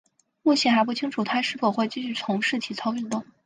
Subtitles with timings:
[0.41, 3.23] 目前还不清楚她是否会继续从事体操运动。